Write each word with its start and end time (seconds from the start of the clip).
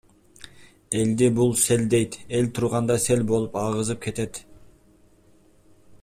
Элди— 1.01 1.27
бул 1.39 1.51
сел 1.63 1.83
дейт, 1.95 2.17
эл 2.39 2.49
турганда 2.59 2.97
сел 3.05 3.21
болуп 3.33 3.59
агызып 3.65 4.01
кетет. 4.07 4.41